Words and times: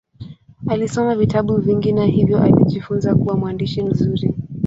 Alisoma 0.67 1.15
vitabu 1.15 1.57
vingi 1.57 1.91
na 1.91 2.05
hivyo 2.05 2.41
alijifunza 2.43 3.15
kuwa 3.15 3.37
mwandishi 3.37 3.81
mzuri. 3.83 4.33